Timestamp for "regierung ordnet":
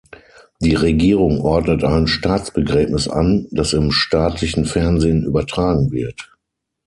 0.73-1.83